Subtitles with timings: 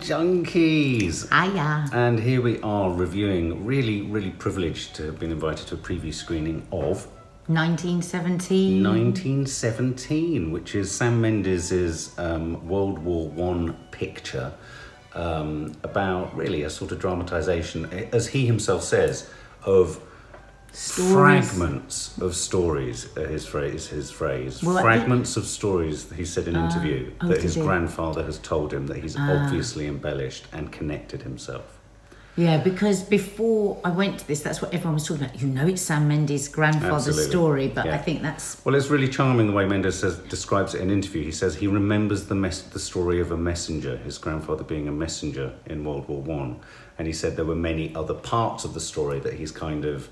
[0.00, 1.28] junkies!
[1.28, 1.88] Hiya.
[1.92, 6.12] And here we are reviewing, really, really privileged to have been invited to a preview
[6.12, 7.06] screening of
[7.46, 8.82] 1917.
[8.82, 14.52] 1917, which is Sam Mendes's um, World War One picture
[15.14, 19.30] um, about really a sort of dramatisation, as he himself says,
[19.64, 20.00] of
[20.72, 21.12] Stories.
[21.50, 23.08] fragments of stories.
[23.16, 26.10] Uh, his phrase, his phrase, Well, fragments of stories.
[26.12, 27.60] He said in an interview oh, that his he?
[27.62, 31.76] grandfather has told him that he's obviously embellished and connected himself.
[32.36, 35.42] Yeah, because before I went to this, that's what everyone was talking about.
[35.42, 37.30] You know, it's Sam Mendes' grandfather's Absolutely.
[37.30, 37.96] story, but Yeah.
[37.96, 40.94] I think that's Well, it's really charming the way Mendes says, describes it in an
[40.94, 41.24] interview.
[41.24, 44.92] He says he remembers the mess, the story of a messenger, his grandfather being a
[44.92, 46.60] messenger in World War One,
[46.98, 50.08] and he said there were many other parts of the story that he's kind of,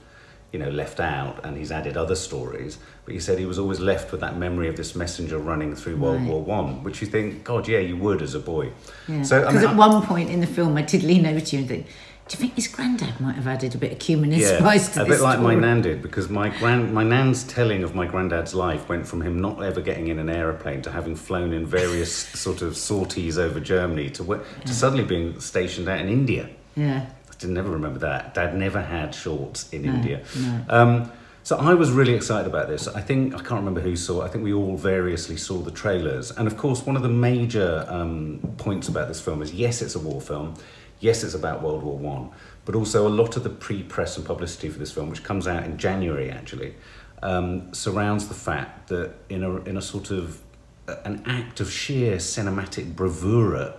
[0.52, 2.78] you know, left out, and he's added other stories.
[3.04, 5.96] But he said he was always left with that memory of this messenger running through
[5.96, 6.28] World Right.
[6.30, 8.70] War One, which you think, God, yeah, you would as a boy.
[9.06, 9.22] yeah.
[9.22, 11.40] So I Because mean, at I- one point in the film, I did lean over
[11.40, 13.98] to you and think, "Do you think his granddad might have added a bit of
[13.98, 16.92] cumin and spice to a this A bit like my nan did, because my grand,
[16.94, 20.30] my nan's telling of my granddad's life went from him not ever getting in an
[20.30, 22.12] aeroplane to having flown in various
[22.44, 26.48] sort of sorties over Germany to, to suddenly being stationed out in India.
[26.74, 27.06] Yeah.
[27.38, 28.34] I did never remember that.
[28.34, 30.22] Dad never had shorts in No, India.
[30.36, 30.64] no.
[30.68, 31.12] Um,
[31.44, 32.88] so I was really excited about this.
[32.88, 34.22] I think I can't remember who saw.
[34.22, 34.24] it.
[34.26, 36.32] I think we all variously saw the trailers.
[36.32, 39.94] And of course, one of the major um, points about this film is yes, it's
[39.94, 40.54] a war film.
[41.00, 42.30] Yes, it's about World War One.
[42.64, 45.62] But also a lot of the pre-press and publicity for this film, which comes out
[45.62, 46.74] in January actually,
[47.22, 50.40] um, surrounds the fact that in a in a sort of
[50.88, 53.74] uh, an act of sheer cinematic bravura,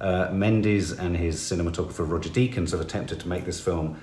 [0.00, 4.00] uh, Mendes and his cinematographer Roger Deakins have attempted to make this film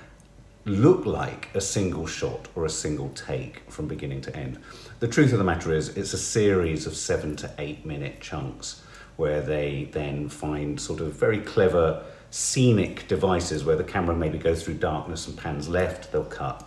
[0.64, 4.58] look like a single shot or a single take from beginning to end.
[5.00, 8.82] The truth of the matter is, it's a series of seven to eight minute chunks
[9.16, 14.64] where they then find sort of very clever scenic devices where the camera maybe goes
[14.64, 16.64] through darkness and pans left, they'll cut.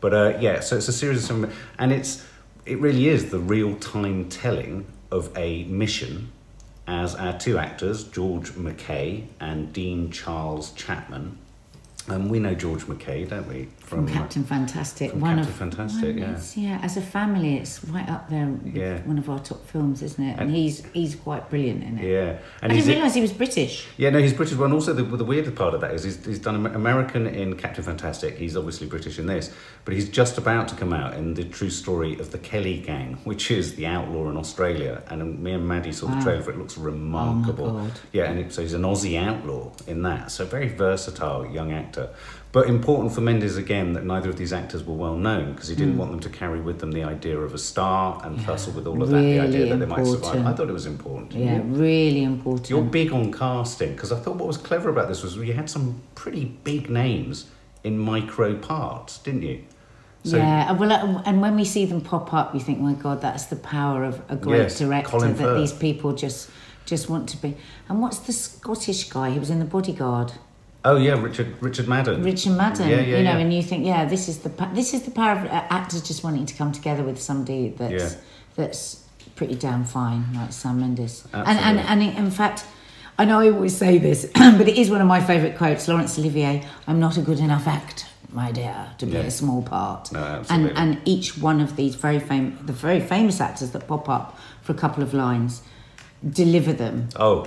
[0.00, 2.24] But uh, yeah, so it's a series of seven, and it's
[2.64, 6.30] it really is the real time telling of a mission
[6.90, 11.38] as our two actors, George McKay and Dean Charles Chapman.
[12.08, 13.68] Um, we know George McKay, don't we?
[13.90, 16.40] From Captain Fantastic, from one Captain of Fantastic, one yeah.
[16.54, 16.80] yeah.
[16.80, 18.56] As a family, it's right up there.
[18.64, 18.98] Yeah.
[19.02, 20.30] one of our top films, isn't it?
[20.32, 22.08] And, And- he's he's quite brilliant in it.
[22.08, 23.88] Yeah, and I didn't realise he was British.
[23.96, 24.54] Yeah, no, he's British.
[24.56, 27.26] Well, and also the, the weird part of that is he's, he's done Am- American
[27.26, 28.36] in Captain Fantastic.
[28.38, 29.52] He's obviously British in this,
[29.84, 33.14] but he's just about to come out in the true story of the Kelly Gang,
[33.24, 35.02] which is the outlaw in Australia.
[35.08, 36.54] And um, me and Maddie saw the trailer for it.
[36.54, 37.72] It looks remarkable.
[37.72, 37.92] God.
[38.12, 40.30] Yeah, and it, so he's an Aussie outlaw in that.
[40.30, 42.10] So very versatile young actor.
[42.52, 45.76] But important for Mendes again that neither of these actors were well known because he
[45.76, 45.98] didn't mm.
[45.98, 49.00] want them to carry with them the idea of a star and tussle with all
[49.02, 50.44] of that, the idea that they might survive.
[50.44, 51.32] I thought it was important.
[51.32, 52.68] Yeah, really important.
[52.68, 55.70] You're big on casting because I thought what was clever about this was you had
[55.70, 57.48] some pretty big names
[57.84, 59.64] in micro parts, didn't you?
[60.24, 63.46] yeah, and well, and when we see them pop up, you think, "My God, that's
[63.46, 65.56] the power of a great Yes, director." Colin that Firth.
[65.56, 66.50] these people just
[66.84, 67.56] just want to be.
[67.88, 70.32] And what's the Scottish guy who was in the Bodyguard?
[70.84, 72.22] Oh yeah, Richard Richard Madden.
[72.22, 72.88] Richard Madden.
[72.88, 73.38] Yeah, yeah, you know, yeah.
[73.38, 76.46] and you think, yeah, this is the this is the power of actors just wanting
[76.46, 78.20] to come together with somebody that's Yeah.
[78.56, 79.04] that's
[79.36, 81.24] pretty damn fine, like Sam Mendes.
[81.32, 81.80] And Absolutely.
[81.82, 82.64] and and in fact.
[83.18, 85.86] I know I always say this, but it is one of my favourite quotes.
[85.86, 89.26] Laurence Olivier, I'm not a good enough actor, my dear, to play Yeah.
[89.26, 90.10] a small part.
[90.10, 90.76] No, and absolutely.
[90.76, 94.72] and each one of these very famous, the very famous actors that pop up for
[94.72, 95.60] a couple of lines,
[96.26, 97.10] deliver them.
[97.16, 97.46] Oh,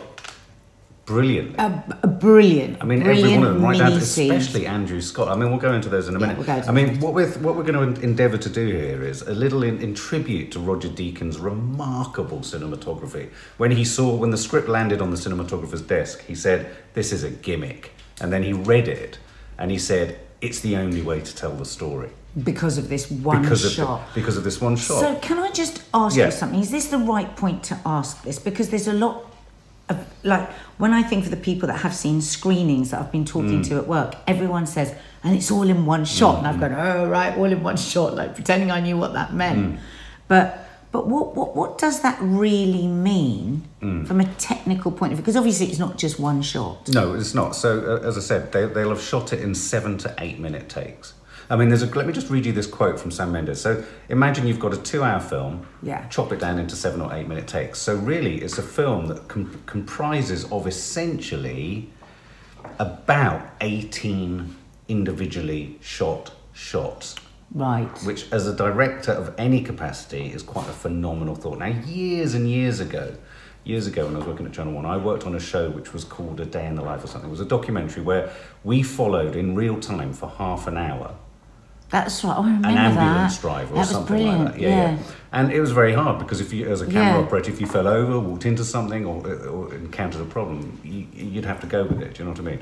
[1.05, 1.55] brilliant.
[1.57, 5.27] A, brilliant, I mean, every one of them, right down, especially Andrew Scott.
[5.27, 6.37] I mean, we'll go into those in a Yeah, minute.
[6.37, 9.03] we'll go into I mean, what we're what we're going to endeavour to do here
[9.03, 13.29] is a little in, in tribute to Roger Deakins' remarkable cinematography.
[13.57, 17.23] When he saw when the script landed on the cinematographer's desk, he said, "This is
[17.23, 17.91] a gimmick,"
[18.21, 19.17] and then he read it
[19.57, 22.09] and he said, "It's the only way to tell the story
[22.43, 24.01] because of this one because of shot.
[24.13, 26.25] the, because of this one shot." So, can I just ask Yeah.
[26.25, 26.59] you something?
[26.61, 28.39] Is this the right point to ask this?
[28.39, 29.29] Because there's a lot
[29.89, 33.25] of, like, when I think of the people that have seen screenings that I've been
[33.25, 33.67] talking Mm.
[33.69, 34.93] to at work, everyone says,
[35.23, 36.37] and it's all in one shot.
[36.39, 36.75] And I've Mm-hmm.
[36.75, 39.35] gone, oh, right, all in one shot, like pretending I knew what that Mm.
[39.35, 39.79] meant.
[40.27, 44.07] But, but what, what, what does that really mean Mm.
[44.07, 45.23] from a technical point of view?
[45.23, 46.87] Because obviously it's not just one shot.
[46.89, 47.55] No, it's not.
[47.55, 50.69] So, uh, as I said, they, they'll have shot it in seven to eight minute
[50.69, 51.13] takes.
[51.49, 51.87] I mean, there's a.
[51.87, 53.59] Let me just read you this quote from Sam Mendes.
[53.61, 55.65] So, imagine you've got a two-hour film.
[55.81, 56.07] Yeah.
[56.07, 57.79] Chop it down into seven or eight-minute takes.
[57.79, 61.89] So, really, it's a film that com- comprises of essentially
[62.79, 64.55] about eighteen
[64.87, 67.15] individually shot shots
[67.53, 67.87] Right.
[68.03, 71.59] which as a director of any capacity is quite a phenomenal thought.
[71.59, 73.15] Now, years and years ago,
[73.63, 74.85] years ago when I was working at Channel One.
[74.85, 77.29] I worked on a show which was called A Day in the Life or something.
[77.29, 78.31] It was a documentary where
[78.63, 81.15] we followed in real time for half an hour
[81.93, 82.35] That's right.
[82.35, 83.41] Oh, I remember an ambulance that.
[83.41, 84.45] driver or that was something brilliant.
[84.45, 84.61] like that.
[84.61, 84.97] Yeah, yeah,
[85.31, 87.25] And it was very hard because if you, as a camera Yeah.
[87.25, 89.17] operator, if you fell over, walked into something, or,
[89.47, 92.15] or encountered a problem, you, you'd have to go with it.
[92.15, 92.59] Do you know what I mean?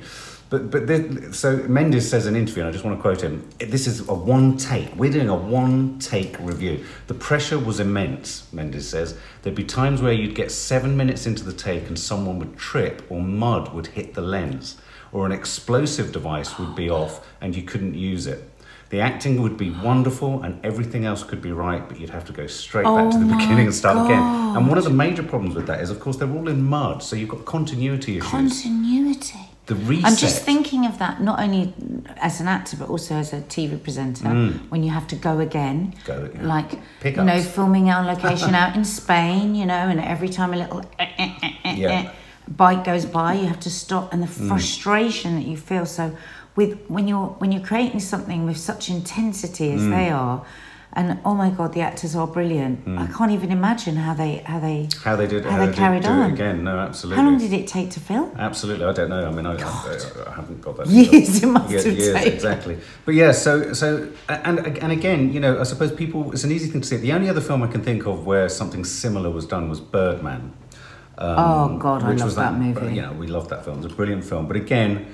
[0.50, 3.22] But but the, so Mendes says in an interview, and I just want to quote
[3.22, 4.94] him: "This is a one take.
[4.98, 6.84] We're doing a one take review.
[7.08, 11.46] The pressure was immense." Mendes says there'd be times where you'd get seven minutes into
[11.46, 14.76] the take and someone would trip or mud would hit the lens,
[15.14, 18.51] or an explosive device would be off and you couldn't use it.
[18.92, 22.34] The acting would be wonderful and everything else could be right, but you'd have to
[22.34, 24.22] go straight back to Oh the beginning and start again.
[24.22, 27.02] And one of the major problems with that is, of course, they're all in mud,
[27.02, 28.30] so you've got continuity issues.
[28.30, 29.40] Continuity.
[29.68, 30.06] the reset.
[30.12, 31.74] I'm just thinking of that not only
[32.18, 34.28] as an actor but also as a TV presenter
[34.70, 35.94] when you have to go again.
[36.02, 36.06] Mm.
[36.06, 36.48] Go again.
[36.48, 37.18] Like Pickups.
[37.20, 40.82] you know, filming our location out in Spain, you know, and every time a little
[41.00, 41.32] eh, eh,
[41.64, 42.04] eh, Yeah.
[42.04, 42.58] Mm.
[42.58, 45.86] bike goes by, you have to stop, and the frustration that you feel.
[45.86, 46.18] So,
[46.56, 49.90] with when you're when you're creating something with such intensity as Mm.
[49.92, 50.44] they are.
[50.94, 52.86] And oh my God, the actors are brilliant.
[52.86, 55.04] I can't even imagine how they how they Mm.
[55.04, 56.32] how they did, how they did carried do on.
[56.34, 56.66] again.
[56.66, 57.16] No, absolutely.
[57.24, 58.30] How long did it take to film?
[58.38, 59.26] Absolutely, I don't know.
[59.26, 60.88] I mean, I, I, I haven't got that.
[60.88, 62.34] Years it must Yeah, have years, taken.
[62.34, 62.78] exactly.
[63.06, 66.20] But yeah, so so and and again, you know, I suppose people.
[66.34, 66.98] It's an easy thing to say.
[66.98, 70.52] The only other film I can think of where something similar was done was Birdman.
[71.18, 72.96] oh God, I love was that movie.
[72.96, 73.78] You know, we loved that film.
[73.84, 74.48] it's a brilliant film.
[74.48, 75.06] But again,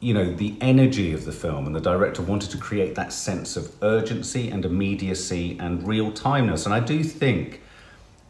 [0.00, 3.56] you know, the energy of the film and the director wanted to create that sense
[3.56, 6.66] of urgency and immediacy and real timeness.
[6.66, 7.62] And I do think,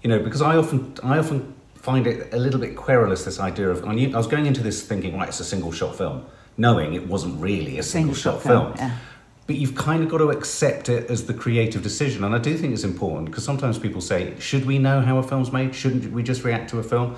[0.03, 3.71] you know, because I often I often find it a little bit querulous this idea
[3.71, 6.25] of I, knew, I was going into this thinking right, it's a single shot film,
[6.57, 8.75] knowing it wasn't really a single, shot, film.
[8.77, 8.99] yeah.
[9.47, 12.25] But you've kind of got to accept it as the creative decision.
[12.25, 15.23] And I do think it's important because sometimes people say, should we know how a
[15.23, 15.73] film's made?
[15.73, 17.15] Shouldn't we just react to a film?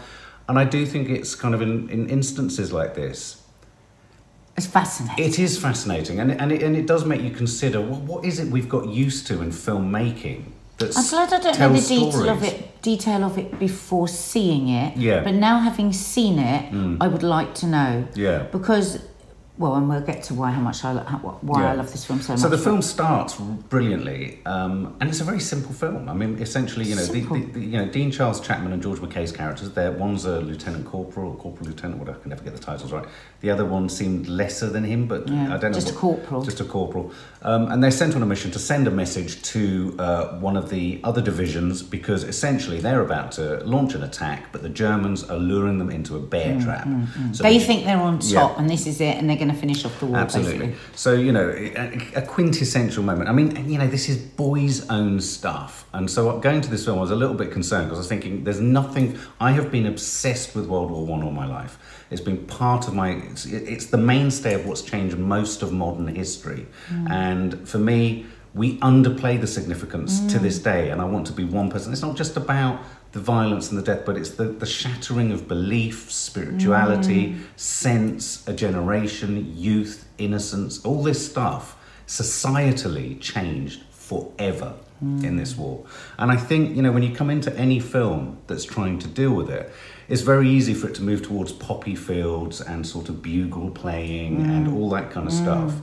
[0.47, 3.38] And I do think it's kind of in, in instances like this,
[4.59, 5.25] It's fascinating.
[5.25, 6.21] it is fascinating.
[6.21, 8.89] And, and, it, and it does make you consider well, what is it we've got
[8.89, 10.41] used to in filmmaking
[10.79, 14.09] that's I'm glad I don't know the tells detail of it, detail of it before
[14.09, 14.97] seeing it.
[14.97, 15.21] Yeah.
[15.21, 15.25] Mm.
[15.25, 18.07] But now having seen it, I would like to know.
[18.15, 18.45] Yeah.
[18.53, 19.03] Because,
[19.59, 22.05] well, and we'll get to why how much I lo- how- why I love this
[22.05, 22.41] film so, So much.
[22.43, 23.35] So the film starts
[23.69, 26.09] brilliantly, um, and it's a very simple film.
[26.09, 28.99] I mean, essentially, you know, the, the, the, you know, Dean Charles Chapman and George
[29.01, 29.71] McKay's characters.
[29.73, 31.99] There, one's a lieutenant corporal or corporal lieutenant.
[32.01, 33.05] Whatever, I can never get the titles right.
[33.41, 35.79] The other one seemed lesser than him, but Yeah, I don't know.
[35.81, 36.43] just a corporal.
[36.43, 37.13] Just a corporal,
[37.43, 40.71] um, and they're sent on a mission to send a message to uh, one of
[40.71, 45.37] the other divisions because essentially they're about to launch an attack, but the Germans are
[45.39, 46.85] luring them into a bear trap.
[46.85, 48.41] So Mm, they think they're on Yeah.
[48.41, 50.59] top and this is it and they're going to finish off the war, Absolutely.
[50.59, 50.81] basically.
[50.95, 53.29] So you know, a, a quintessential moment.
[53.29, 56.99] I mean, you know, this is boys' own stuff, and so going to this film,
[56.99, 59.19] I was a little bit concerned because I was thinking, there's nothing.
[59.41, 61.79] I have been obsessed with World War One all my life.
[62.11, 63.11] It's been part of my.
[63.11, 67.11] It's, it's the mainstay of what's changed most of modern history, mm.
[67.11, 68.27] and for me.
[68.55, 71.93] We underplay the significance to this day, and I want to be one person.
[71.93, 72.81] It's not just about
[73.13, 77.41] the violence and the death, but it's the, the shattering of belief, spirituality, mm.
[77.57, 81.77] sense, a generation, youth, innocence, all this stuff
[82.07, 85.59] societally changed forever in this mm.
[85.59, 85.87] war.
[86.19, 89.33] And I think, you know, when you come into any film that's trying to deal
[89.33, 89.73] with it,
[90.09, 94.39] it's very easy for it to move towards poppy fields and sort of bugle playing
[94.39, 94.51] mm.
[94.51, 95.75] and all that kind of stuff.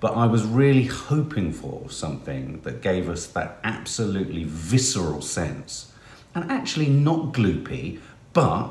[0.00, 5.91] But I was really hoping for something that gave us that absolutely visceral sense
[6.34, 8.00] and actually not gloopy,
[8.32, 8.70] but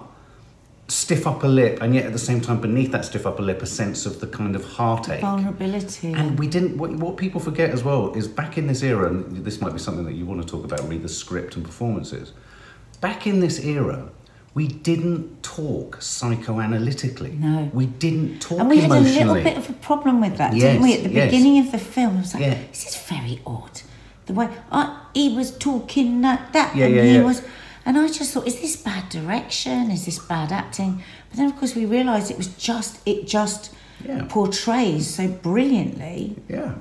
[0.87, 3.65] stiff upper lip, and yet at the same time, beneath that stiff upper lip, a
[3.65, 5.21] sense of the kind of heartache.
[5.21, 6.13] Vulnerability.
[6.13, 6.77] And we didn't.
[6.77, 9.79] What, what people forget as well is back in this era, and this might be
[9.79, 10.87] something that you want to talk about.
[10.87, 12.33] Read the script and performances.
[12.99, 14.09] Back in this era,
[14.53, 17.39] we didn't talk psychoanalytically.
[17.39, 17.69] No.
[17.73, 20.63] we didn't talk And we had a little bit of a problem with that, Yes,
[20.73, 20.93] didn't we?
[20.97, 21.31] At the yes.
[21.31, 22.57] beginning of the film, I was like, Yeah.
[22.69, 23.81] "This is very odd."
[24.31, 27.23] The way uh, he was talking like that, Yeah, and yeah, he yeah.
[27.23, 27.41] was,
[27.85, 29.91] and I just thought, "Is this bad direction?
[29.91, 33.73] Is this bad acting?" But then, of course, we realised it was just it just
[34.07, 34.23] Yeah.
[34.29, 36.71] portrays so brilliantly yeah,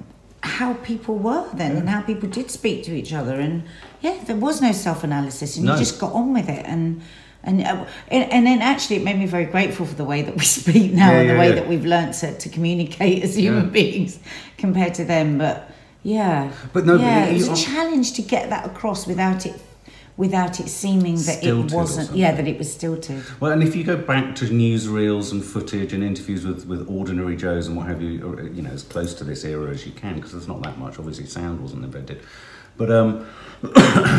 [0.42, 3.62] how people were then and how people did speak to each other and
[4.00, 5.73] yeah there was no self-analysis and No.
[5.73, 7.02] you just got on with it and
[7.45, 10.35] and, uh, and and then actually it made me very grateful for the way that
[10.35, 11.54] we speak now Yeah, and the yeah, way yeah.
[11.57, 13.71] that we've learnt to, to communicate as human Yeah.
[13.80, 14.19] beings
[14.57, 15.57] compared to them but
[16.02, 16.52] yeah.
[16.73, 19.61] But no, but yeah you- it was a challenge to get that across without it
[20.16, 22.14] without it seeming that Stilted it wasn't.
[22.14, 23.23] yeah that it was stilted.
[23.40, 27.37] Well, and if you go back to newsreels and footage and interviews with, with ordinary
[27.37, 29.92] Joes and what have you, or, you know, as close to this era as you
[29.92, 30.99] can, because there's not that much.
[30.99, 32.21] Obviously, sound wasn't invented,
[32.76, 33.26] but um,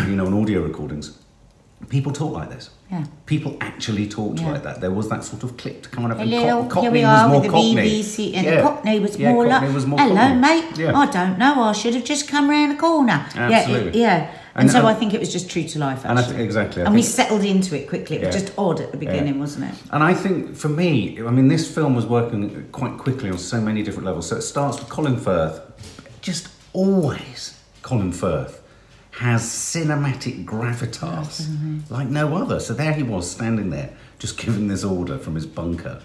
[0.10, 1.20] you know, on audio recordings,
[1.90, 2.70] people talk like this.
[2.92, 3.06] Yeah.
[3.26, 4.52] People actually talked Yeah.
[4.52, 4.82] like that.
[4.82, 6.20] There was that sort of clipped kind of.
[6.20, 7.76] and Hello, Cock- here we are was more with the Cockney.
[7.76, 8.56] BBC, and Yeah.
[8.58, 10.66] the Cockney was Yeah, more Cockney like, was more "Hello, Cockney." mate.
[10.78, 10.98] Yeah.
[10.98, 11.64] I don't know.
[11.64, 13.52] I should have just come round the corner." Absolutely.
[14.02, 14.28] Yeah, it- yeah.
[14.54, 16.00] And, And- so I think it was just true to life.
[16.06, 16.18] Actually.
[16.18, 16.82] And think exactly.
[16.84, 18.18] I and we settled into it quickly.
[18.18, 19.76] It was just odd at the beginning, wasn't it?
[19.92, 23.62] And I think for me, I mean, this film was working quite quickly on so
[23.62, 24.28] many different levels.
[24.28, 25.62] So it starts with Colin Firth,
[26.22, 28.60] just always Colin Firth
[29.22, 31.48] has cinematic gravitas
[31.92, 32.60] like no other.
[32.60, 36.02] So there he was standing there, just giving this order from his bunker,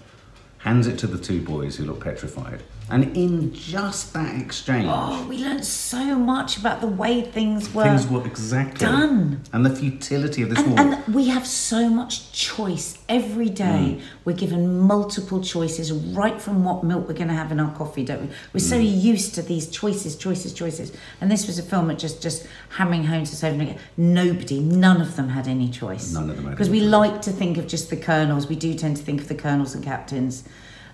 [0.59, 2.61] hands it to the two boys who look petrified.
[2.89, 7.83] And in just that exchange, Oh, we learned so much about the way things were.
[7.83, 9.41] things were exactly done.
[9.51, 10.79] And the futility of this and, war.
[10.79, 13.97] and we have so much choice every day.
[13.99, 14.01] Mm.
[14.23, 18.05] We're given multiple choices right from what milk we're going to have in our coffee,
[18.05, 18.29] don't we?
[18.53, 19.01] We're so Mm.
[19.01, 20.93] used to these choices, choices, choices.
[21.19, 23.75] And this was a film that just just hammering home to so many.
[23.97, 26.13] Nobody, none of them had any choice.
[26.13, 26.89] None of them had because we choice.
[26.89, 28.47] like to think of just the colonels.
[28.47, 30.43] We do tend to think of the colonels and captains.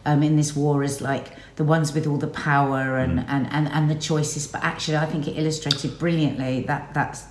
[0.05, 3.25] Um, in this war as like the ones with all the power and, Mm.
[3.29, 7.23] and, and, and the choices but actually I think it illustrated brilliantly that that's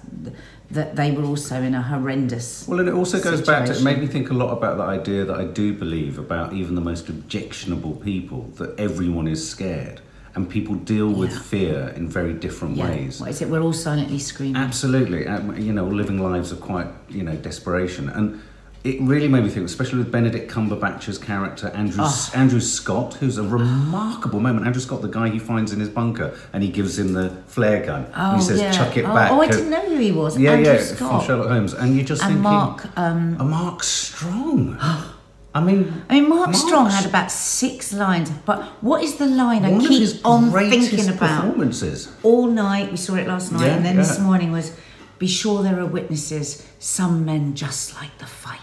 [0.70, 3.82] that they were also in a horrendous Well, and it also goes back to it
[3.82, 6.80] made me think a lot about the idea that I do believe about even the
[6.80, 10.00] most objectionable people that everyone is scared
[10.34, 11.38] and people deal with Yeah.
[11.40, 12.88] fear in very different yeah.
[12.88, 13.20] ways.
[13.20, 13.50] What is it?
[13.50, 14.56] We're all silently screaming.
[14.56, 18.40] Absolutely, um, you know, living lives of quite you know desperation, and
[18.84, 22.30] it really made me think, especially with Benedict Cumberbatch's character Andrew Oh.
[22.34, 24.66] Andrew Scott, who's a remarkable moment.
[24.66, 27.84] Andrew Scott, the guy he finds in his bunker, and he gives him the flare
[27.86, 28.72] gun, and he says, yeah.
[28.72, 30.38] "Chuck it oh, back." Oh, I didn't know who he was.
[30.38, 30.98] yeah, Andrew yeah, Scott.
[30.98, 32.98] from Sherlock Holmes, and you're just and thinking, Mark.
[32.98, 34.78] Um, a Mark Strong.
[35.54, 39.66] I mean, I mean, Mark Strong had about six lines, but what is the line
[39.66, 42.10] I keep on thinking about performances.
[42.22, 42.90] all night?
[42.90, 44.74] We saw it last night, Yeah, and then this morning was,
[45.22, 46.46] "Be sure there are witnesses.
[46.80, 48.58] Some men just like the fight."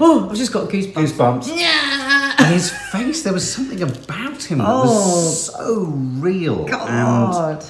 [0.00, 0.92] Oh, I've just got goosebumps.
[0.94, 1.46] Goosebumps.
[1.56, 2.34] Yeah.
[2.38, 4.82] And his face, there was something about him that Oh.
[4.84, 5.84] was so
[6.28, 6.58] real.
[6.60, 7.64] And God,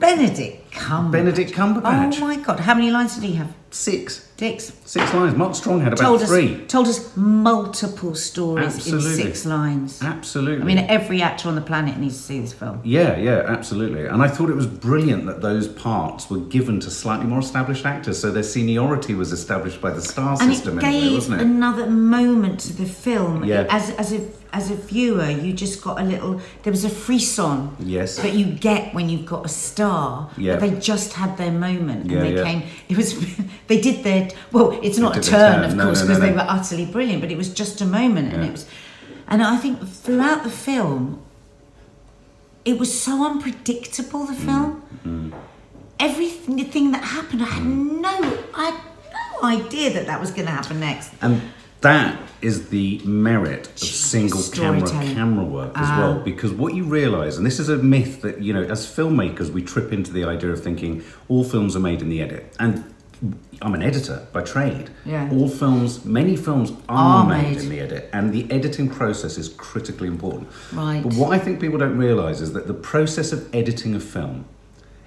[0.00, 1.12] Benedict Cumberbatch.
[1.12, 2.16] Benedict Cumberbatch.
[2.18, 3.54] Oh my God, how many lines did he have?
[3.70, 4.28] six.
[4.36, 4.72] Six.
[4.84, 5.34] Six lines.
[5.36, 6.64] Mark Strong had about Told us, three.
[6.66, 9.10] told us multiple stories Absolutely.
[9.10, 10.00] in six lines.
[10.02, 10.62] Absolutely.
[10.62, 12.80] I mean, every actor on the planet needs to see this film.
[12.84, 14.06] yeah, yeah, absolutely.
[14.06, 17.84] And I thought it was brilliant that those parts were given to slightly more established
[17.84, 21.12] actors, so their seniority was established by the star and system it in a gave
[21.14, 21.44] wasn't it?
[21.44, 23.44] another moment to the film.
[23.44, 23.66] Yeah.
[23.70, 24.20] As as a
[24.54, 26.40] as a viewer, you just got a little.
[26.62, 27.76] There was a frisson.
[27.80, 28.16] Yes.
[28.16, 30.30] That you get when you've got a star.
[30.38, 30.56] Yeah.
[30.56, 32.44] They just had their moment, and Yeah, they yeah.
[32.44, 32.62] came.
[32.88, 33.08] It was.
[33.66, 34.28] They did their.
[34.52, 35.64] Well, it's not a turn, turn.
[35.70, 37.20] of No, course, no, because no, they were utterly brilliant.
[37.22, 38.66] But it was just a moment, and it was.
[39.26, 41.22] And I think throughout the film,
[42.64, 44.24] it was so unpredictable.
[44.26, 44.82] The film.
[45.04, 45.32] Mm,
[45.98, 48.14] Everything that happened, I had no.
[48.54, 48.80] I had
[49.12, 51.12] no idea that that was going to happen next.
[51.22, 51.40] And
[51.84, 55.98] that is the merit of single camera camera work as Ah.
[56.00, 56.14] well.
[56.30, 59.62] Because what you realise, and this is a myth that, you know, as filmmakers, we
[59.62, 62.52] trip into the idea of thinking all films are made in the edit.
[62.58, 62.84] And
[63.62, 64.90] I'm an editor by trade.
[65.06, 65.30] Yeah.
[65.32, 67.62] All films, many films are, Are made, made.
[67.62, 70.48] in the edit, and the editing process is critically important.
[70.74, 71.02] Right.
[71.02, 74.44] But what I think people don't realise is that the process of editing a film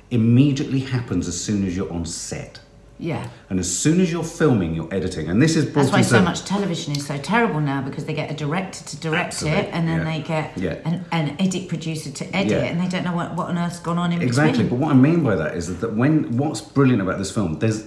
[0.10, 2.60] immediately happens as soon as you're on set.
[3.00, 3.30] Yeah.
[3.50, 5.30] And as soon as you're filming, you're editing.
[5.30, 8.32] And this is That's why so much television is so terrible now because they get
[8.32, 10.04] a director to direct Absolutely, it and then yeah.
[10.12, 10.74] they get Yeah.
[10.90, 12.64] an, an edit producer to edit Yeah.
[12.70, 14.70] and they don't know what, what on earth's gone on in Exactly, between.
[14.70, 17.84] but what I mean by that is that when what's brilliant about this film, there's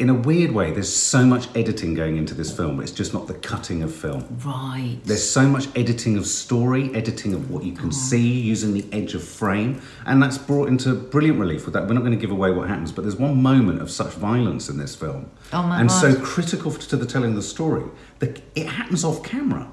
[0.00, 2.80] in a weird way, there's so much editing going into this film.
[2.80, 4.26] It's just not the cutting of film.
[4.42, 4.98] Right.
[5.04, 7.98] There's so much editing of story, editing of what you can uh-huh.
[7.98, 11.86] see, using the edge of frame, and that's brought into brilliant relief with that.
[11.86, 14.70] We're not going to give away what happens, but there's one moment of such violence
[14.70, 17.84] in this film, Oh my and so critical to the telling of the story
[18.20, 19.70] that it happens off camera.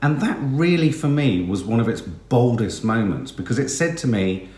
[0.00, 4.06] And that really, for me, was one of its boldest moments because it said to
[4.06, 4.48] me,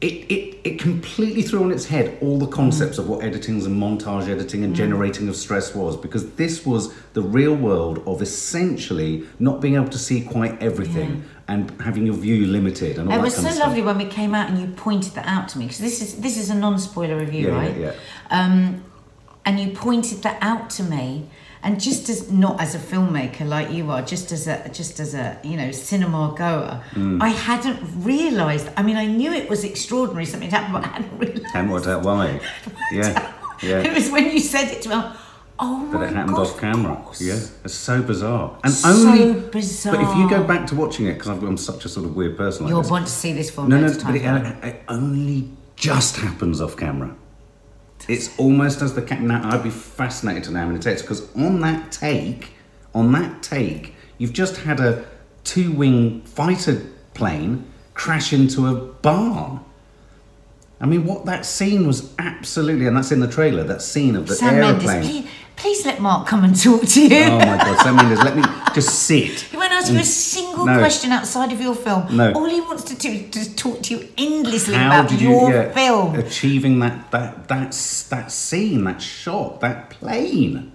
[0.00, 3.76] it, it, it completely threw on its head all the concepts of what editing and
[3.82, 9.24] montage editing and generating of stress was because this was the real world of essentially
[9.38, 13.18] not being able to see quite everything and having your view limited and all It
[13.18, 15.66] that was so lovely when we came out and you pointed that out to me
[15.66, 17.76] because this is this is a non-spoiler review, Yeah, right?
[17.76, 17.92] yeah,
[18.30, 18.82] Um,
[19.44, 21.28] and you pointed that out to me,
[21.62, 25.14] and just as not as a filmmaker like you are, just as a just as
[25.14, 27.20] a you know cinema goer, Mm.
[27.22, 28.68] I hadn't realised.
[28.76, 31.54] I mean, I knew it was extraordinary something happened, but I hadn't realised.
[31.54, 32.40] And worked out why.
[32.92, 35.02] Yeah, yeah It was when you said it to me.
[35.62, 36.92] Oh But it happened God, off camera.
[37.06, 37.20] of.
[37.20, 38.58] Yeah, it's so bizarre.
[38.64, 39.40] And So only.
[39.50, 39.94] bizarre.
[39.96, 42.36] But if you go back to watching it, because I'm such a sort of weird
[42.38, 42.90] person like You'll this.
[42.90, 47.14] want to see this film No, no, but it, it only just happens off camera.
[48.08, 49.28] It's almost as the captain.
[49.28, 52.54] Now, I'd be fascinated to know how many takes because on that take,
[52.94, 55.04] on that take, you've just had a
[55.44, 56.82] two-wing fighter
[57.14, 57.64] plane
[57.94, 59.60] crash into a barn.
[60.80, 63.64] I mean, what that scene was absolutely, and that's in the trailer.
[63.64, 64.86] That scene of the Sam aeroplane.
[64.86, 67.24] Mendes, please, please let Mark come and talk to you.
[67.24, 68.42] Oh my God, Sam Mendes, let me
[68.74, 69.40] just sit.
[69.40, 70.78] He won't ask you a single No.
[70.78, 72.16] question outside of your film.
[72.16, 72.32] No.
[72.32, 75.50] All he wants to do is just talk to you endlessly How about you your
[75.50, 76.14] yeah, film.
[76.16, 77.72] achieving that that that
[78.10, 80.72] that scene, that shot, that plane?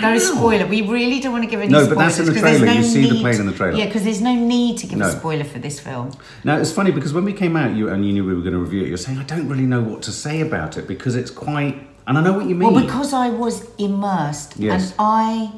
[0.00, 0.66] No spoiler.
[0.66, 2.16] We really don't want to give any No, but spoilers.
[2.16, 2.66] that's in the trailer.
[2.66, 3.78] No You see the plane in the trailer.
[3.78, 5.06] Yeah, because there's no need to give No.
[5.06, 6.10] a spoiler for this film.
[6.44, 8.52] Now it's funny because when we came out, you and you knew we were going
[8.54, 8.88] to review it.
[8.88, 12.18] You're saying I don't really know what to say about it because it's quite, and
[12.18, 12.72] I know what you mean.
[12.74, 14.90] Well, because I was immersed, Yes.
[14.90, 15.52] and I,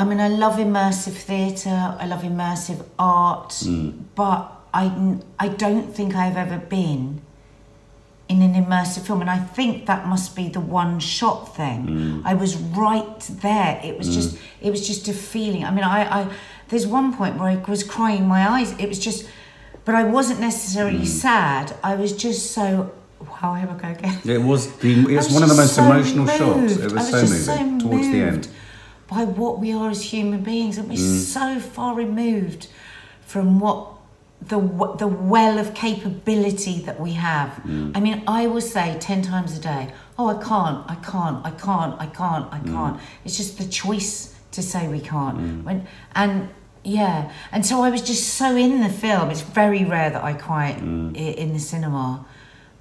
[0.00, 1.80] I mean, I love immersive theatre.
[2.02, 3.92] I love immersive art, Mm.
[4.14, 4.84] but I,
[5.44, 7.20] I don't think I've ever been
[8.28, 11.80] in an immersive film, and I think that must be the one shot thing.
[11.86, 12.22] Mm.
[12.24, 12.52] I was
[12.84, 13.80] right there.
[13.82, 15.64] It was just, it was just a feeling.
[15.64, 16.28] I mean, I, I,
[16.68, 18.70] there's one point where I was crying my eyes.
[18.78, 19.26] It was just,
[19.84, 21.06] but I wasn't necessarily Mm.
[21.26, 21.66] sad.
[21.82, 22.92] I was just so.
[23.30, 24.16] Wow, here we go again.
[24.36, 26.76] it was the, it's was one of the most so emotional shots.
[26.76, 28.48] It I was, so moving towards the end.
[29.08, 31.22] By what we are as human beings, and we're Mm.
[31.24, 32.66] so far removed
[33.26, 33.86] from what
[34.40, 34.60] the
[34.98, 37.50] the well of capability that we have.
[37.66, 37.96] Mm.
[37.96, 39.88] I mean, I will say ten times a day,
[40.18, 42.72] "Oh, I can't, I can't, I can't, I can't, I Mm.
[42.74, 45.64] can't." It's just the choice to say we can't.
[45.64, 46.48] When and
[46.84, 49.30] yeah, and so I was just so in the film.
[49.30, 51.16] It's very rare that I cry Mm.
[51.16, 52.24] in the cinema.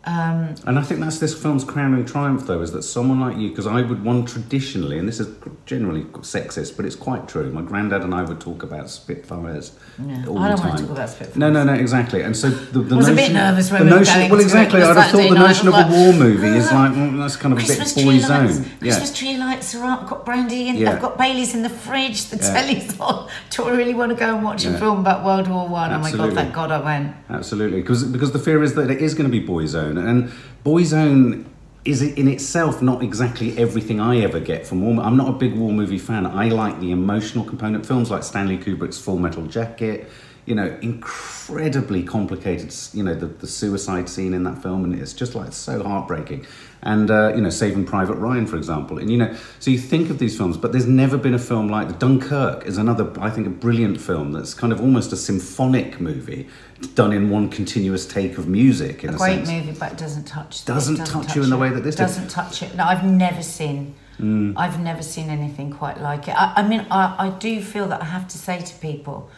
[0.06, 3.50] Um, And I think that's this film's crowning triumph, though, is that someone like you,
[3.50, 5.28] because I would one traditionally, and this is
[5.66, 7.52] generally sexist, but it's quite true.
[7.52, 10.68] My granddad and I would talk about Spitfires Yeah, all I the don't time.
[10.70, 11.36] want to talk about Spitfires.
[11.38, 12.22] No, no, no, exactly.
[12.22, 14.30] And so the, the I was a notion, bit nervous when the we were notion,
[14.32, 14.82] well, exactly.
[14.82, 17.54] I'd have thought the notion of was a war movie is like mm, that's kind
[17.54, 18.58] of a Christmas bit tree boys' lights.
[18.60, 18.64] own.
[18.80, 20.08] Christmas tree lights are up.
[20.10, 20.78] Got brandy in.
[20.78, 20.92] Yeah.
[20.94, 22.26] I've got Bailey's in the fridge.
[22.30, 22.54] The Yeah.
[22.54, 23.28] telly's on.
[23.50, 25.92] Do I really want to go and watch a film about World War One?
[25.92, 26.32] Oh my god!
[26.34, 27.14] Thank God I went.
[27.30, 30.32] Absolutely, because because the fear is that it is going to be boys' own, and
[30.64, 31.46] boys' own
[31.86, 35.04] is in itself not exactly everything I ever get from war.
[35.04, 36.26] I'm not a big war movie fan.
[36.26, 37.86] I like the emotional component.
[37.86, 40.10] Films like Stanley Kubrick's Full Metal Jacket,
[40.48, 42.74] you know, incredibly complicated.
[42.94, 46.46] You know, the, the suicide scene in that film, and it's just like so heartbreaking.
[46.84, 50.10] And uh, you know, Saving Private Ryan, for example, and you know, so you think
[50.10, 52.66] of these films, but there's never been a film like Dunkirk.
[52.66, 56.48] Is another, I think, a brilliant film that's kind of almost a symphonic movie
[56.96, 59.04] done in one continuous take of music.
[59.04, 59.50] In a, A great sense.
[59.66, 60.62] movie, but it doesn't touch.
[60.62, 62.04] it Doesn't touch you in the way that this did.
[62.04, 62.74] doesn't touch it.
[62.76, 63.96] No, I've never seen.
[64.20, 64.54] Mm.
[64.56, 66.36] I've never seen anything quite like it.
[66.36, 69.30] I, I mean, I, I do feel that I have to say to people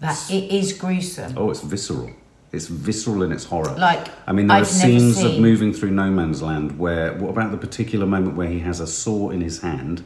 [0.00, 1.34] that it is gruesome.
[1.36, 2.10] Oh, it's visceral.
[2.52, 3.74] It's visceral in its horror.
[3.78, 7.12] Like, I mean, there I've are scenes of moving through no man's land where.
[7.14, 10.02] What about the particular moment where he has a saw in his hand,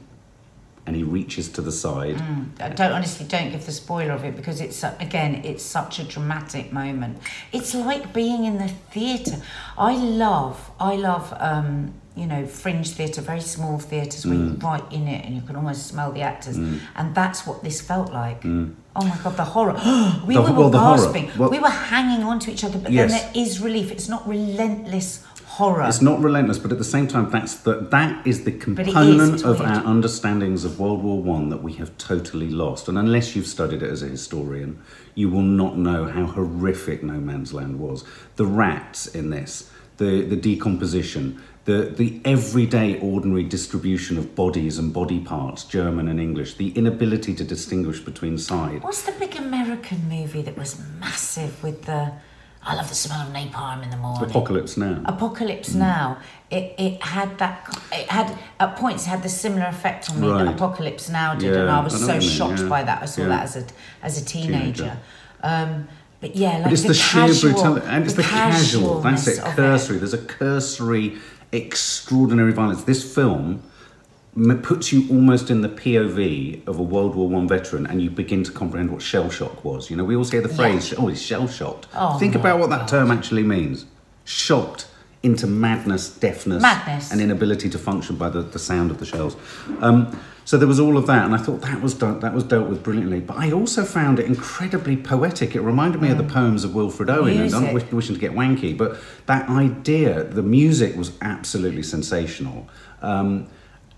[0.87, 2.21] and he reaches to the side?
[2.61, 6.05] I don't honestly don't give the spoiler of it because it's again it's such a
[6.05, 7.17] dramatic moment.
[7.53, 9.41] It's like being in the theatre.
[9.79, 14.47] I love I love um, you know fringe theatre, very small theatres where Mm.
[14.61, 17.81] you're right in it and you can almost smell the actors, and that's what this
[17.81, 18.45] felt like.
[18.97, 19.73] Oh my god, the horror!
[20.27, 21.31] we The- were well, gasping.
[21.37, 23.11] Well- we were hanging on to each other, but Yes.
[23.11, 23.91] then there is relief.
[23.91, 25.85] It's not relentless horror.
[25.89, 29.43] It's not relentless, but at the same time, that's the, that is the component it's
[29.45, 32.89] of our understandings of World War One that we have totally lost.
[32.89, 34.79] And unless you've studied it as a historian,
[35.15, 38.05] you will not know how horrific No Man's Land was.
[38.37, 44.93] The rats in this, the the decomposition, the the everyday ordinary distribution of bodies and
[44.93, 48.83] body parts, German and English, the inability to distinguish between side.
[48.83, 52.13] What's the big American movie that was massive with the?
[52.67, 54.31] I love the smell of napalm in the morning.
[54.31, 55.03] Apocalypse Now.
[55.05, 55.79] Apocalypse Mm.
[55.81, 56.19] Now.
[56.51, 57.79] It, it had that.
[57.93, 60.45] It had at points had the similar effect on me Right.
[60.45, 63.03] that Apocalypse Now did, and I was I so mean, shocked yeah, by that.
[63.03, 63.29] I saw yeah.
[63.29, 63.65] that as a
[64.03, 64.85] as a teenager.
[64.85, 64.99] Teenager.
[65.43, 65.89] Um,
[66.21, 69.01] but yeah, like But it's the, sheer casual, brutality, and it's the, casual.
[69.01, 69.41] That's it.
[69.45, 69.99] Cursory.
[69.99, 71.19] There's a cursory,
[71.55, 72.85] extraordinary violence.
[72.85, 73.63] This film
[74.63, 78.43] puts you almost in the POV of a World War One veteran, and you begin
[78.45, 79.91] to comprehend what shell shock was.
[79.91, 82.71] You know, we always hear the phrase, "Oh, he's shell shocked." Oh, Think about what
[82.71, 83.87] that term actually means.
[84.25, 84.89] Shocked
[85.23, 87.11] into madness, deafness, Madness.
[87.11, 89.37] and inability to function by the, the sound of the shells.
[89.81, 92.45] Um, so there was all of that, and I thought that was done, that was
[92.45, 93.21] dealt with brilliantly.
[93.21, 95.55] But I also found it incredibly poetic.
[95.55, 97.73] It reminded me of the poems of Wilfred Owen, and I'm Mm.
[97.75, 102.69] Wish- wishing to get wanky, but that idea, the music was absolutely sensational.
[103.03, 103.47] Um,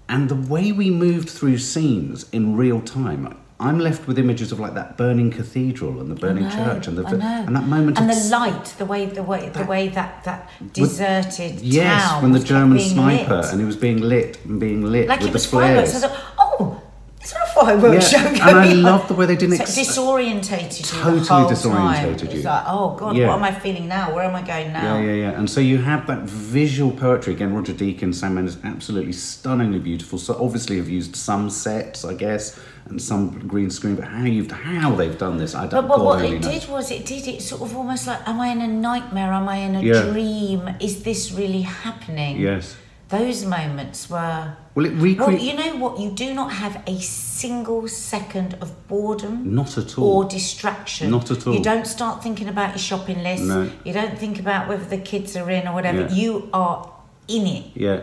[0.09, 4.61] and the way we moved through scenes in real time, I'm left with images of
[4.61, 8.11] like that burning cathedral and the burning know, church and the and that moment and
[8.11, 12.23] the light, the way the way the That- way that that deserted Yes, town Yes,
[12.23, 13.53] when the German sniper lit.
[13.53, 15.99] and it was being lit and being lit like with it the was fireworks.
[15.99, 16.05] flares.
[16.36, 16.36] I
[17.27, 18.83] it's not a fireworks Yeah, show and I on.
[18.83, 21.21] love the way they didn't So ex- disorientated you Totally
[21.53, 22.29] disorientated time.
[22.31, 22.37] you.
[22.37, 23.27] It's like, oh god, Yeah.
[23.29, 24.15] what am I feeling now?
[24.15, 24.99] Where am I going now?
[24.99, 25.31] Yeah, yeah, yeah.
[25.39, 27.53] And so you have that visual poetry again.
[27.53, 30.19] Roger Deakins, Sam Mendes, absolutely stunningly beautiful.
[30.21, 32.59] So obviously have used some sets, I guess,
[32.89, 33.97] and some green screen.
[33.97, 35.83] But how you've how they've done this, I don't.
[35.83, 35.89] Know.
[35.97, 36.61] But what it knows.
[36.61, 39.33] did was it did it sort of almost like, am I in a nightmare?
[39.33, 40.03] Am I in a Yeah.
[40.03, 40.71] dream?
[40.81, 42.39] Is this really happening?
[42.39, 42.77] Yes.
[43.09, 44.57] Those moments were.
[44.75, 45.45] Well, it Well, recreates.
[45.45, 46.01] you know what?
[46.01, 51.11] You do not have a single second of boredom Not at all or distraction.
[51.11, 51.55] Not at all.
[51.55, 53.45] You don't start thinking about your shopping list.
[53.45, 53.71] No.
[53.85, 56.03] You don't think about whether the kids are in or whatever.
[56.03, 56.11] Yeah.
[56.12, 56.92] You are
[57.29, 57.64] in it.
[57.75, 58.01] Yeah,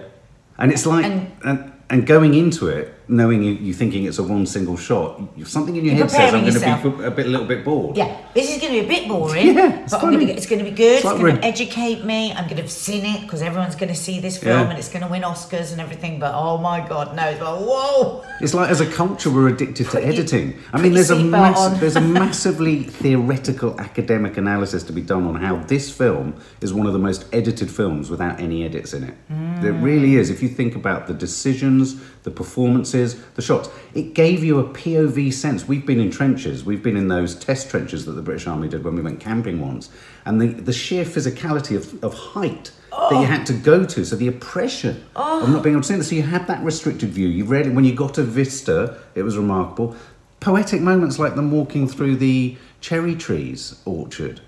[0.58, 4.24] and it's like And- and and, going into it, knowing you, you thinking it's a
[4.24, 7.26] one single shot, something in your You're head says I'm going to be a bit,
[7.26, 7.98] a little bit bored.
[7.98, 9.56] Yeah, this is going to be a bit boring.
[9.56, 10.96] Yeah, it's but I'm gonna it's going to be good.
[10.98, 12.32] It's, like going to educate me.
[12.32, 14.70] I'm going to have seen it because everyone's going to see this film Yeah.
[14.70, 16.20] and it's going to win Oscars and everything.
[16.20, 17.28] But oh my god, no!
[17.30, 18.24] It's like whoa.
[18.42, 20.58] It's like as a culture we're addicted to editing.
[20.74, 25.36] I mean, there's a mass, there's a massively theoretical academic analysis to be done on
[25.36, 29.14] how this film is one of the most edited films without any edits in it.
[29.30, 29.84] It Mm.
[29.84, 30.30] really is.
[30.30, 35.32] If you think about the decisions, the performances, the shots, it gave you a POV
[35.34, 35.68] sense.
[35.68, 36.64] We've been in trenches.
[36.64, 39.60] We've been in those test trenches that the British Army did when we went camping
[39.62, 39.90] once,
[40.26, 42.72] and the the sheer physicality of, of height.
[42.92, 43.24] That you oh.
[43.24, 46.04] had to go to, so the oppression of not being able to see it.
[46.04, 47.28] So you had that restricted view.
[47.28, 49.00] You read it when you got a Vista.
[49.16, 49.96] It was remarkable.
[50.40, 54.42] Poetic moments like them walking through the cherry trees orchard,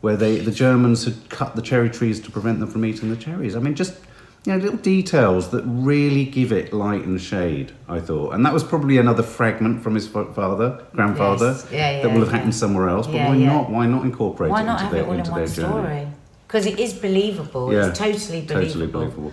[0.00, 3.16] where they the Germans had cut the cherry trees to prevent them from eating the
[3.16, 3.54] cherries.
[3.54, 3.94] I mean, just
[4.44, 7.72] you know, little details that really give it light and shade.
[7.88, 11.66] I thought, and that was probably another fragment from his father, grandfather, Yes.
[11.70, 12.36] Yeah, that will have yeah.
[12.36, 13.06] happened somewhere else.
[13.06, 13.52] But Yeah, why yeah.
[13.52, 13.70] not?
[13.70, 15.68] Why not incorporate Why it not into their it into their journey?
[15.68, 16.06] story?
[16.48, 17.70] Because it is believable.
[17.70, 18.66] It's totally believable.
[18.66, 19.32] Totally believable.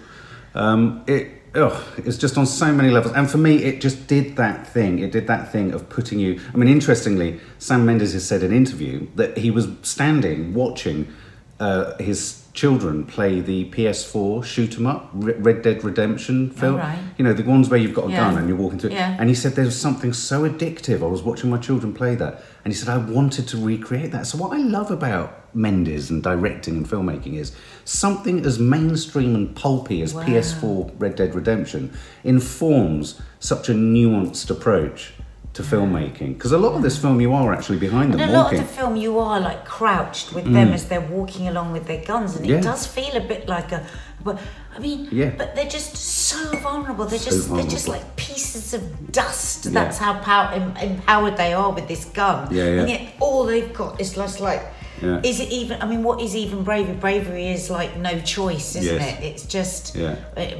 [0.55, 3.13] Um, it, ugh, it's just on so many levels.
[3.13, 4.99] And for me, it just did that thing.
[4.99, 6.39] It did that thing of putting you.
[6.53, 11.07] I mean, interestingly, Sam Mendes has said in an interview that he was standing watching
[11.59, 16.75] uh, his children play the PS4 shoot 'em up, Red Dead Redemption film.
[16.75, 16.97] right.
[17.17, 18.17] You know, the ones where you've got a Yeah.
[18.17, 18.91] gun and you're walking through.
[18.91, 19.15] Yeah.
[19.17, 21.01] And he said there was something so addictive.
[21.01, 22.43] I was watching my children play that.
[22.65, 24.27] And he said, I wanted to recreate that.
[24.27, 27.53] So, what I love about Mendes and directing and filmmaking is
[27.85, 30.23] something as mainstream and pulpy as Wow.
[30.25, 31.91] PS4 Red Dead Redemption
[32.25, 35.13] informs such a nuanced approach
[35.53, 36.35] to filmmaking.
[36.35, 38.19] Because a lot of this film, you are actually behind them.
[38.21, 38.59] And a lot walking.
[38.59, 42.03] of the film, you are like crouched with them as they're walking along with their
[42.05, 42.49] guns, and Mm.
[42.49, 42.57] Yeah.
[42.57, 43.83] it does feel a bit like a.
[44.23, 44.37] But
[44.75, 45.31] I mean, Yeah.
[45.37, 47.05] but they're just so vulnerable.
[47.05, 49.65] They're So just they're just like pieces of dust.
[49.65, 49.71] Yeah.
[49.71, 52.47] That's how pow- em- empowered they are with this gun.
[52.51, 52.81] Yeah, yeah.
[52.81, 54.63] And yet all they've got is just like.
[55.01, 55.21] Yeah.
[55.23, 55.81] Is it even?
[55.81, 56.95] I mean, what is even bravery?
[56.95, 59.19] Bravery is like no choice, isn't Yes.
[59.19, 59.23] it?
[59.23, 59.95] It's just.
[59.95, 60.15] Yeah.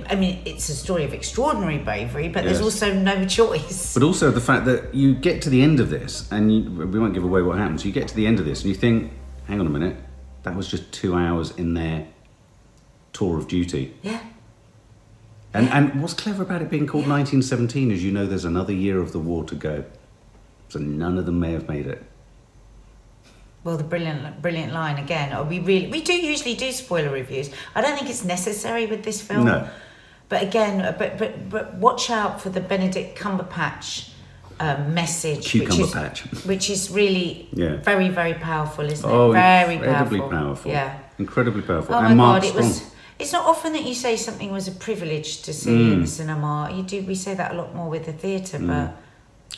[0.09, 3.93] I mean, it's a story of extraordinary bravery, but there's also no choice.
[3.93, 6.99] But also the fact that you get to the end of this, and you, we
[6.99, 7.85] won't give away what happens.
[7.85, 9.11] You get to the end of this, and you think,
[9.47, 9.97] "Hang on a minute,
[10.43, 12.07] that was just two hours in their
[13.13, 14.19] tour of duty." Yeah.
[15.53, 18.99] And and what's clever about it being called 1917 is you know there's another year
[19.01, 19.83] of the war to go,
[20.69, 22.03] so none of them may have made it.
[23.63, 25.33] Well, the brilliant, brilliant line again.
[25.33, 27.49] Oh, we really, we do usually do spoiler reviews.
[27.75, 29.45] I don't think it's necessary with this film.
[29.45, 29.67] No.
[30.29, 34.09] But again, uh, but but but watch out for the Benedict Cumberbatch
[34.59, 36.21] um, message, Cucumber which is patch.
[36.45, 37.77] which is really Yeah.
[37.77, 39.33] very very powerful, isn't Oh, it?
[39.33, 40.37] Very incredibly powerful.
[40.39, 40.71] powerful.
[40.71, 40.97] Yeah.
[41.17, 41.95] incredibly powerful.
[41.95, 42.83] Oh my and Mark god, it was.
[43.17, 45.93] It's not often that you say something was a privilege to see Mm.
[45.93, 46.71] in the cinema.
[46.73, 47.01] You do.
[47.01, 48.95] We say that a lot more with the theatre, but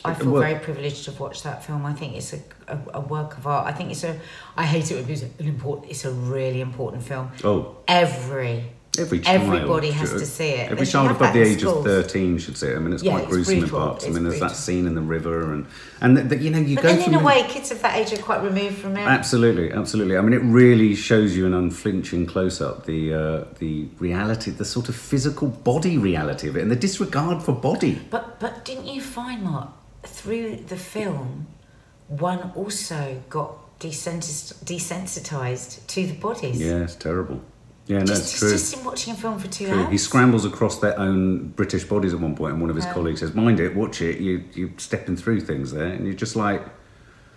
[0.04, 1.84] I feel very privileged to have watched that film.
[1.86, 3.66] I think it's a, a, a work of art.
[3.66, 4.18] I think it's a.
[4.56, 5.90] I hate it when people an important.
[5.90, 7.30] It's a really important film.
[7.44, 8.64] Oh, Every
[8.98, 9.42] every child.
[9.42, 10.70] Everybody has should- to see it.
[10.70, 12.76] Every child above the age of 13 should see it.
[12.76, 13.78] I mean, it's Yeah, quite it's gruesome brutal.
[13.78, 14.04] in parts.
[14.04, 15.66] I It's mean, there's that scene in the river, and
[16.00, 18.12] and the- you know you But go then, in a way, kids of that age
[18.18, 19.06] are quite removed from it.
[19.06, 20.16] Absolutely, absolutely.
[20.16, 24.64] I mean, it really shows you an unflinching close up the uh, the reality, the
[24.64, 28.00] sort of physical body reality of it, and the disregard for body.
[28.10, 29.68] But but didn't you find Mark
[30.04, 31.46] through the film,
[32.08, 36.60] one also got desensitized to the bodies.
[36.60, 37.40] Yeah, it's terrible.
[37.86, 38.50] Yeah, no, just, it's true.
[38.50, 39.80] just in watching a film for two True.
[39.82, 39.90] hours.
[39.90, 42.92] He scrambles across their own British bodies at one point, and one of his Yeah.
[42.94, 44.20] colleagues says, "Mind it, watch it.
[44.20, 46.64] You you're stepping through things there, and you're just like,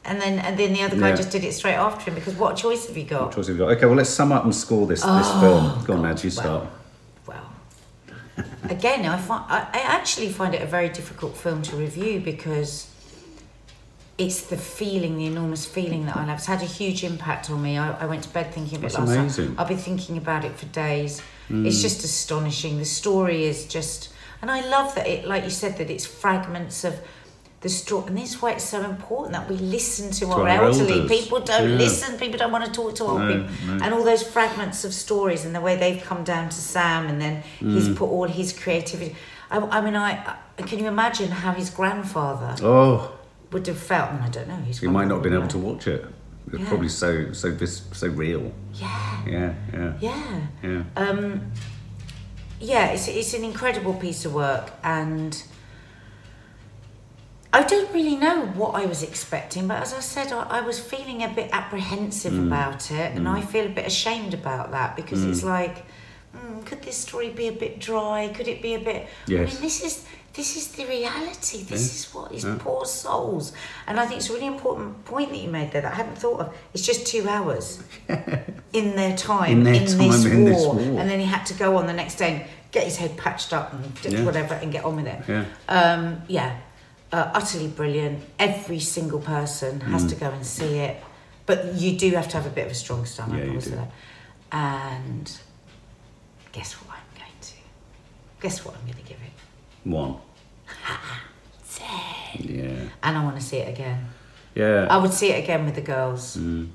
[0.07, 1.15] And then and then the other guy Yeah.
[1.15, 3.21] just did it straight after him because what choice have you got?
[3.23, 3.71] what choice have you got?
[3.75, 5.63] Okay, well, let's sum up and score this this Oh, film.
[5.63, 6.61] Go on, God, lads, you start.
[6.61, 6.71] Well.
[8.69, 12.89] Again, I find I, I actually find it a very difficult film to review because
[14.17, 16.37] it's the feeling, the enormous feeling that I have.
[16.37, 17.77] It's had a huge impact on me.
[17.77, 19.47] I, I went to bed thinking about it last amazing.
[19.49, 19.59] night.
[19.59, 21.21] I'll be thinking about it for days.
[21.47, 21.65] Hmm.
[21.65, 22.77] It's just astonishing.
[22.77, 26.85] The story is just, and I love that it, like you said, that it's fragments
[26.85, 26.99] of
[27.65, 28.05] the story.
[28.09, 31.01] And this is why it's so important that we listen to, our, our elderly.
[31.01, 31.09] elders.
[31.17, 31.77] People don't Yeah.
[31.85, 32.09] listen.
[32.23, 33.49] People don't want to talk to old No, people.
[33.75, 33.83] no.
[33.83, 37.17] And all those fragments of stories and the way they've come down to Sam, and
[37.19, 37.95] then he's Mm.
[38.01, 39.15] put all his creativity.
[39.49, 40.09] I, I mean, I,
[40.59, 43.11] I can you imagine how his grandfather Oh,
[43.51, 44.11] would have felt?
[44.11, 44.61] And I don't know.
[44.69, 46.01] His you might not have been able to watch it.
[46.51, 46.67] It's Yeah.
[46.69, 47.09] probably so
[47.41, 48.51] so vis- so real.
[48.73, 48.87] Yeah,
[49.35, 50.41] yeah, Yeah, yeah.
[50.63, 50.83] yeah.
[51.03, 51.21] Um,
[52.59, 55.31] yeah, it's, it's an incredible piece of work, and
[57.53, 60.79] I don't really know what I was expecting, but as I said, I, I was
[60.79, 62.47] feeling a bit apprehensive Mm.
[62.47, 65.85] about it, and I feel a bit ashamed about that because it's like,
[66.35, 68.29] mm, could this story be a bit dry?
[68.35, 69.07] Could it be a bit?
[69.27, 70.03] I mean, this is
[70.33, 71.63] this is the reality.
[71.63, 72.57] This is what these Yeah.
[72.59, 73.53] poor souls.
[73.87, 76.17] And I think it's a really important point that you made there that I hadn't
[76.17, 76.53] thought of.
[76.73, 77.79] It's just two hours
[78.73, 80.49] in their time In their this, time in war.
[80.53, 80.99] this war.
[80.99, 82.41] and then he had to go on the next day and
[82.73, 84.25] get his head patched up and Yeah.
[84.25, 85.19] whatever and get on with it.
[85.25, 85.45] Yeah.
[85.69, 86.57] Um, yeah,
[87.11, 88.23] uh, utterly brilliant.
[88.39, 90.09] Every single person has Mm.
[90.09, 91.01] to go and see it,
[91.45, 93.37] but you do have to have a bit of a strong stomach.
[93.39, 93.79] Yeah, you do.
[94.51, 95.31] And
[96.51, 97.53] guess what I'm going to?
[98.41, 99.89] Guess what I'm going to give it?
[99.89, 100.15] One.
[101.75, 101.87] Ten.
[102.39, 102.89] Yeah.
[103.03, 104.07] And I want to see it again.
[104.55, 104.87] Yeah.
[104.89, 106.37] I would see it again with the girls.
[106.37, 106.69] Mm.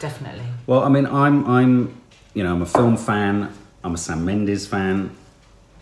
[0.00, 0.44] Definitely.
[0.66, 2.00] Well, I mean, I'm, I'm,
[2.34, 3.52] you know, I'm a film fan.
[3.82, 5.14] I'm a Sam Mendes fan.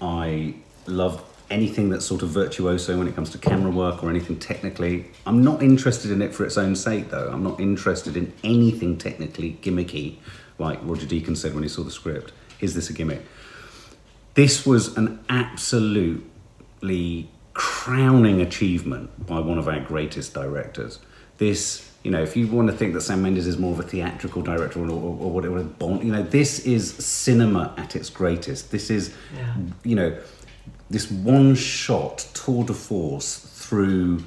[0.00, 0.54] I
[0.86, 1.22] love
[1.52, 5.06] anything that's sort of virtuoso when it comes to camera work or anything technically.
[5.26, 7.30] I'm not interested in it for its own sake, though.
[7.32, 10.16] I'm not interested in anything technically gimmicky,
[10.58, 12.32] like Roger Deakins said when he saw the script.
[12.60, 13.22] Is this a gimmick?
[14.34, 21.00] This was an absolutely crowning achievement by one of our greatest directors.
[21.38, 23.82] This, you know, if you want to think that Sam Mendes is more of a
[23.82, 25.58] theatrical director or, or, or whatever,
[26.02, 28.70] you know, this is cinema at its greatest.
[28.70, 29.54] This is, Yeah.
[29.84, 30.16] you know,
[30.92, 34.22] this one shot tour de force through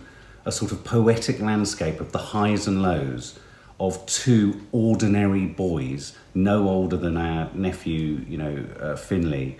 [0.46, 3.40] a sort of poetic landscape of the highs and lows
[3.80, 9.60] of two ordinary boys, no older than our nephew, you know, uh, Finley,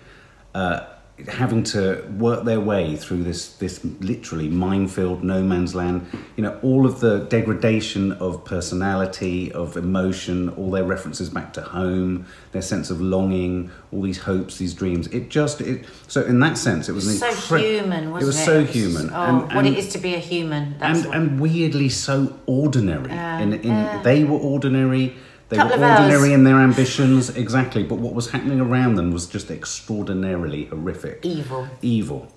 [0.54, 0.86] uh,
[1.30, 6.06] having to work their way through this this literally minefield, no man's land.
[6.36, 11.62] You know, all of the degradation of personality, of emotion, all their references back to
[11.62, 15.08] home, their sense of longing, all these hopes, these dreams.
[15.08, 15.86] It just it.
[16.08, 18.26] So in that sense, it was so incre- human, wasn't it?
[18.28, 20.76] Was so It was- human, Oh, and, what it is to be a human.
[20.80, 23.10] That's and, and weirdly so ordinary.
[23.10, 24.02] Yeah, in, in yeah.
[24.02, 25.16] they were ordinary.
[25.50, 27.84] They Couple were ordinary in their ambitions, exactly.
[27.84, 31.68] But what was happening around them was just extraordinarily horrific evil.
[31.82, 32.28] evil.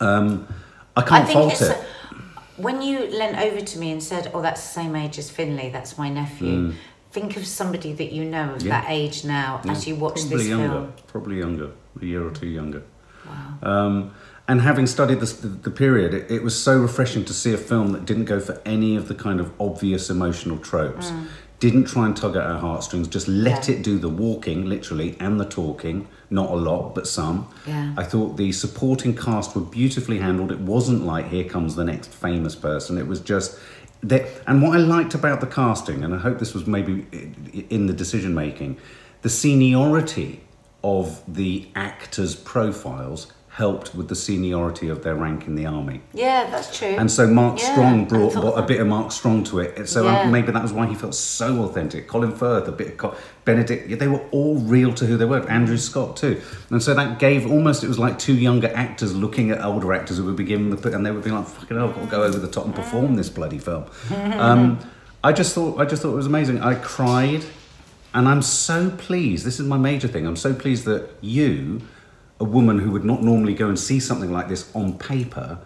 [0.00, 0.46] Um,
[0.96, 1.70] I I can't think fault it.
[1.70, 1.84] a-
[2.62, 5.70] when you leant over to me and said, "Oh, that's the same age as Finley.
[5.70, 6.74] That's my nephew."
[7.10, 8.64] Think of somebody that you know of Mm.
[8.66, 8.80] Yeah.
[8.82, 10.92] that age now Yeah, as you watch probably this younger, film.
[11.06, 11.70] probably younger,
[12.00, 12.82] a year or two younger.
[13.26, 13.68] Wow.
[13.86, 14.10] Um,
[14.46, 17.58] and having studied this, the, the period, it, it was so refreshing to see a
[17.58, 21.10] film that didn't go for any of the kind of obvious emotional tropes.
[21.60, 23.68] Didn't try and tug at our heartstrings, just let.
[23.68, 23.76] Yeah.
[23.76, 26.06] it do the walking, literally, and the talking.
[26.30, 27.48] Not a lot, but some.
[27.66, 27.94] Yeah.
[27.96, 30.52] I thought the supporting cast were beautifully handled.
[30.52, 32.96] It wasn't like here comes the next famous person.
[32.96, 33.58] It was just
[34.02, 34.26] that.
[34.46, 37.06] And what I liked about the casting, and I hope this was maybe
[37.70, 38.78] in the decision making,
[39.22, 40.42] the seniority
[40.84, 46.00] of the actors' profiles helped with the seniority of their rank in the army.
[46.14, 46.94] Yeah, that's true.
[46.96, 49.88] And so Mark Yeah, Strong brought, a bit of Mark Strong to it.
[49.88, 50.30] So uh, Yeah.
[50.30, 52.06] maybe that was why he felt so authentic.
[52.06, 55.40] Colin Firth, a bit of Co- Benedict, they were all real to who they were.
[55.50, 56.40] Andrew Scott too.
[56.70, 60.18] And so that gave almost, it was like two younger actors looking at older actors
[60.18, 62.04] who would be given the, put, and they would be like, fucking hell, I've got
[62.04, 63.86] to go over the top and perform this bloody film.
[64.38, 64.78] um,
[65.24, 66.60] I just thought, I just thought it was amazing.
[66.60, 67.44] I cried
[68.14, 69.44] and I'm so pleased.
[69.44, 70.28] This is my major thing.
[70.28, 71.80] I'm so pleased that you,
[72.40, 75.58] a woman who would not normally go and see something like this on paper,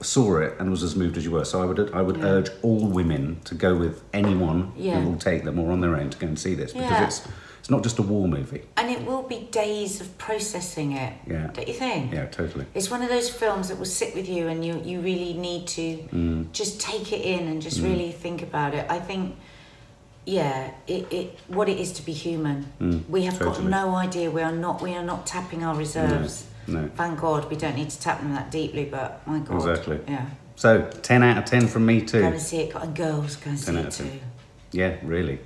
[0.00, 1.44] saw it and was as moved as you were.
[1.44, 2.24] So I would I would Yeah.
[2.26, 5.00] urge all women to go with anyone Yeah.
[5.00, 7.06] who will take them or on their own to go and see this because Yeah.
[7.06, 7.22] it's
[7.60, 8.60] it's not just a war movie.
[8.76, 11.14] and it will be days of processing it.
[11.26, 11.46] Yeah.
[11.54, 12.12] Don't you think?
[12.12, 12.66] Yeah, totally.
[12.74, 15.66] It's one of those films that will sit with you and you, you really need
[15.68, 16.52] to Mm.
[16.52, 18.84] just take it in and just really think about it.
[18.90, 19.36] I think,
[20.26, 22.66] yeah, it, it what it is to be human.
[22.80, 24.30] Mm, we have got no idea.
[24.30, 26.46] We are not we are not tapping our reserves.
[26.66, 26.88] No.
[26.96, 29.56] Thank God we don't need to tap them that deeply, but my God.
[29.68, 30.00] Exactly.
[30.08, 30.26] Yeah.
[30.56, 32.24] So ten out of ten from me Go too.
[32.24, 32.74] and see it.
[32.74, 34.10] And girls, go and see 10 out it of 10.
[34.10, 34.20] too.
[34.72, 35.40] Yeah, really.